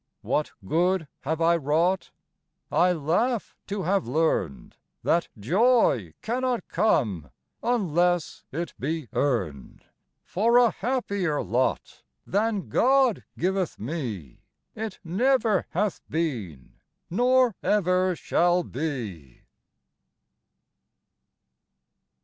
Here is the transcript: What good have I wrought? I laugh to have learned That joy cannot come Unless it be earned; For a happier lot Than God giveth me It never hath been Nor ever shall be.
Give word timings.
What 0.23 0.51
good 0.65 1.07
have 1.19 1.41
I 1.41 1.55
wrought? 1.57 2.09
I 2.71 2.91
laugh 2.91 3.55
to 3.67 3.83
have 3.83 4.07
learned 4.07 4.75
That 5.03 5.27
joy 5.39 6.15
cannot 6.23 6.67
come 6.69 7.29
Unless 7.61 8.43
it 8.51 8.73
be 8.79 9.09
earned; 9.13 9.85
For 10.23 10.57
a 10.57 10.71
happier 10.71 11.43
lot 11.43 12.01
Than 12.25 12.67
God 12.67 13.25
giveth 13.37 13.77
me 13.77 14.41
It 14.73 14.99
never 15.03 15.67
hath 15.69 16.01
been 16.09 16.79
Nor 17.11 17.53
ever 17.61 18.15
shall 18.15 18.63
be. 18.63 19.41